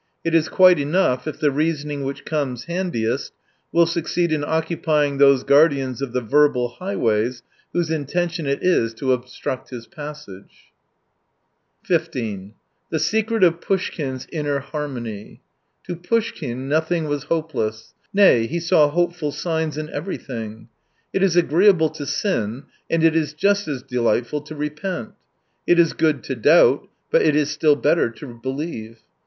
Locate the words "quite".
0.49-0.79